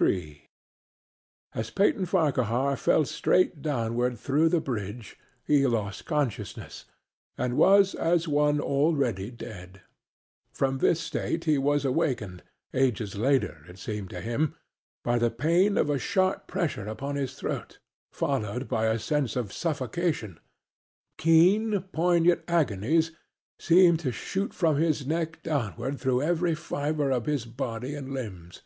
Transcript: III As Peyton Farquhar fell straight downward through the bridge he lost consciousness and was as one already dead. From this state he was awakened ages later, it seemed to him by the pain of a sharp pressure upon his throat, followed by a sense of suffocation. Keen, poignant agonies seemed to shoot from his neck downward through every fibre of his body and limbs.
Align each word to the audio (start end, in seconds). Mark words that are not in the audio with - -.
III 0.00 0.48
As 1.54 1.68
Peyton 1.68 2.06
Farquhar 2.06 2.78
fell 2.78 3.04
straight 3.04 3.60
downward 3.60 4.18
through 4.18 4.48
the 4.48 4.58
bridge 4.62 5.18
he 5.46 5.66
lost 5.66 6.06
consciousness 6.06 6.86
and 7.36 7.58
was 7.58 7.94
as 7.94 8.26
one 8.26 8.58
already 8.58 9.30
dead. 9.30 9.82
From 10.54 10.78
this 10.78 10.98
state 10.98 11.44
he 11.44 11.58
was 11.58 11.84
awakened 11.84 12.42
ages 12.72 13.16
later, 13.16 13.66
it 13.68 13.78
seemed 13.78 14.08
to 14.08 14.22
him 14.22 14.54
by 15.02 15.18
the 15.18 15.30
pain 15.30 15.76
of 15.76 15.90
a 15.90 15.98
sharp 15.98 16.46
pressure 16.46 16.86
upon 16.88 17.16
his 17.16 17.34
throat, 17.34 17.78
followed 18.10 18.66
by 18.66 18.86
a 18.86 18.98
sense 18.98 19.36
of 19.36 19.52
suffocation. 19.52 20.40
Keen, 21.18 21.82
poignant 21.92 22.40
agonies 22.48 23.10
seemed 23.58 24.00
to 24.00 24.10
shoot 24.10 24.54
from 24.54 24.76
his 24.78 25.06
neck 25.06 25.42
downward 25.42 26.00
through 26.00 26.22
every 26.22 26.54
fibre 26.54 27.10
of 27.10 27.26
his 27.26 27.44
body 27.44 27.94
and 27.94 28.14
limbs. 28.14 28.62